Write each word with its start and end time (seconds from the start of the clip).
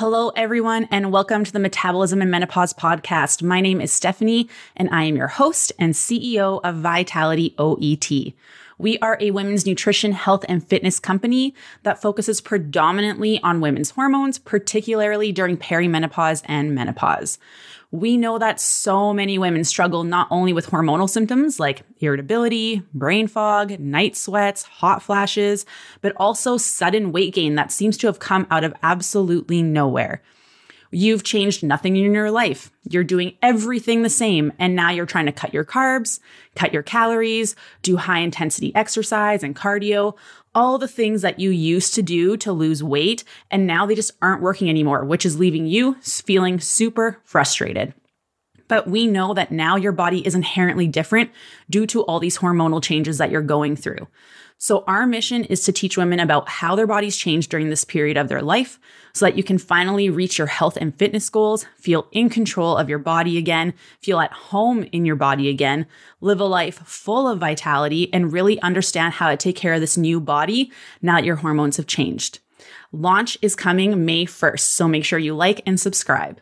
Hello, 0.00 0.30
everyone, 0.30 0.88
and 0.90 1.12
welcome 1.12 1.44
to 1.44 1.52
the 1.52 1.58
Metabolism 1.58 2.22
and 2.22 2.30
Menopause 2.30 2.72
podcast. 2.72 3.42
My 3.42 3.60
name 3.60 3.82
is 3.82 3.92
Stephanie, 3.92 4.48
and 4.74 4.88
I 4.88 5.04
am 5.04 5.14
your 5.14 5.26
host 5.26 5.72
and 5.78 5.92
CEO 5.92 6.58
of 6.64 6.76
Vitality 6.76 7.54
OET. 7.58 8.32
We 8.80 8.96
are 9.00 9.18
a 9.20 9.30
women's 9.30 9.66
nutrition, 9.66 10.12
health, 10.12 10.42
and 10.48 10.66
fitness 10.66 10.98
company 10.98 11.54
that 11.82 12.00
focuses 12.00 12.40
predominantly 12.40 13.38
on 13.42 13.60
women's 13.60 13.90
hormones, 13.90 14.38
particularly 14.38 15.32
during 15.32 15.58
perimenopause 15.58 16.40
and 16.46 16.74
menopause. 16.74 17.38
We 17.90 18.16
know 18.16 18.38
that 18.38 18.58
so 18.58 19.12
many 19.12 19.36
women 19.36 19.64
struggle 19.64 20.02
not 20.02 20.28
only 20.30 20.54
with 20.54 20.70
hormonal 20.70 21.10
symptoms 21.10 21.60
like 21.60 21.82
irritability, 21.98 22.82
brain 22.94 23.28
fog, 23.28 23.78
night 23.78 24.16
sweats, 24.16 24.62
hot 24.62 25.02
flashes, 25.02 25.66
but 26.00 26.14
also 26.16 26.56
sudden 26.56 27.12
weight 27.12 27.34
gain 27.34 27.56
that 27.56 27.70
seems 27.70 27.98
to 27.98 28.06
have 28.06 28.18
come 28.18 28.46
out 28.50 28.64
of 28.64 28.72
absolutely 28.82 29.60
nowhere. 29.60 30.22
You've 30.90 31.22
changed 31.22 31.62
nothing 31.62 31.96
in 31.96 32.12
your 32.12 32.30
life. 32.30 32.72
You're 32.88 33.04
doing 33.04 33.36
everything 33.42 34.02
the 34.02 34.10
same. 34.10 34.52
And 34.58 34.74
now 34.74 34.90
you're 34.90 35.06
trying 35.06 35.26
to 35.26 35.32
cut 35.32 35.54
your 35.54 35.64
carbs, 35.64 36.18
cut 36.56 36.72
your 36.72 36.82
calories, 36.82 37.54
do 37.82 37.96
high 37.96 38.20
intensity 38.20 38.74
exercise 38.74 39.42
and 39.42 39.54
cardio, 39.54 40.16
all 40.54 40.78
the 40.78 40.88
things 40.88 41.22
that 41.22 41.38
you 41.38 41.50
used 41.50 41.94
to 41.94 42.02
do 42.02 42.36
to 42.38 42.52
lose 42.52 42.82
weight. 42.82 43.22
And 43.50 43.66
now 43.66 43.86
they 43.86 43.94
just 43.94 44.12
aren't 44.20 44.42
working 44.42 44.68
anymore, 44.68 45.04
which 45.04 45.24
is 45.24 45.38
leaving 45.38 45.66
you 45.66 45.94
feeling 46.02 46.58
super 46.58 47.20
frustrated. 47.24 47.94
But 48.70 48.86
we 48.86 49.08
know 49.08 49.34
that 49.34 49.50
now 49.50 49.74
your 49.74 49.90
body 49.90 50.24
is 50.24 50.36
inherently 50.36 50.86
different 50.86 51.32
due 51.68 51.88
to 51.88 52.02
all 52.02 52.20
these 52.20 52.38
hormonal 52.38 52.80
changes 52.80 53.18
that 53.18 53.28
you're 53.28 53.42
going 53.42 53.74
through. 53.74 54.06
So, 54.58 54.84
our 54.86 55.08
mission 55.08 55.42
is 55.44 55.64
to 55.64 55.72
teach 55.72 55.96
women 55.96 56.20
about 56.20 56.48
how 56.48 56.76
their 56.76 56.86
bodies 56.86 57.16
change 57.16 57.48
during 57.48 57.68
this 57.68 57.82
period 57.82 58.16
of 58.16 58.28
their 58.28 58.42
life 58.42 58.78
so 59.12 59.24
that 59.24 59.36
you 59.36 59.42
can 59.42 59.58
finally 59.58 60.08
reach 60.08 60.38
your 60.38 60.46
health 60.46 60.78
and 60.80 60.94
fitness 60.94 61.28
goals, 61.28 61.66
feel 61.78 62.06
in 62.12 62.28
control 62.28 62.76
of 62.76 62.88
your 62.88 63.00
body 63.00 63.38
again, 63.38 63.74
feel 64.00 64.20
at 64.20 64.32
home 64.32 64.84
in 64.92 65.04
your 65.04 65.16
body 65.16 65.48
again, 65.48 65.86
live 66.20 66.38
a 66.38 66.44
life 66.44 66.78
full 66.86 67.26
of 67.26 67.40
vitality, 67.40 68.12
and 68.12 68.32
really 68.32 68.60
understand 68.60 69.14
how 69.14 69.30
to 69.30 69.36
take 69.36 69.56
care 69.56 69.74
of 69.74 69.80
this 69.80 69.96
new 69.96 70.20
body 70.20 70.70
now 71.02 71.16
that 71.16 71.24
your 71.24 71.36
hormones 71.36 71.76
have 71.76 71.88
changed. 71.88 72.38
Launch 72.92 73.36
is 73.42 73.56
coming 73.56 74.04
May 74.04 74.26
1st, 74.26 74.60
so 74.60 74.86
make 74.86 75.04
sure 75.04 75.18
you 75.18 75.34
like 75.34 75.60
and 75.66 75.80
subscribe. 75.80 76.40